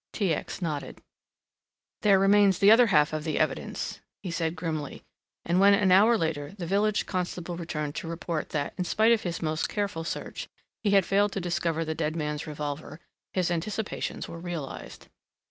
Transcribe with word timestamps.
T. 0.13 0.33
X. 0.33 0.63
nodded. 0.63 1.03
"There 2.01 2.17
remains 2.17 2.57
the 2.57 2.71
other 2.71 2.87
half 2.87 3.13
of 3.13 3.23
the 3.23 3.37
evidence," 3.37 3.99
he 4.23 4.31
said 4.31 4.55
grimly, 4.55 5.03
and 5.45 5.59
when 5.59 5.75
an 5.75 5.91
hour 5.91 6.17
later, 6.17 6.53
the 6.57 6.65
village 6.65 7.05
constable 7.05 7.55
returned 7.55 7.93
to 7.97 8.07
report 8.07 8.49
that 8.49 8.73
in 8.79 8.83
spite 8.83 9.11
of 9.11 9.21
his 9.21 9.43
most 9.43 9.69
careful 9.69 10.03
search 10.03 10.49
he 10.81 10.89
had 10.89 11.05
failed 11.05 11.33
to 11.33 11.39
discover 11.39 11.85
the 11.85 11.93
dead 11.93 12.15
man's 12.15 12.47
revolver, 12.47 12.99
his 13.33 13.51
anticipations 13.51 14.27
were 14.27 14.39
realized. 14.39 15.07